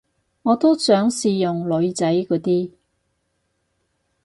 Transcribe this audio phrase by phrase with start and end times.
[0.41, 2.71] 我都想試用女仔嗰啲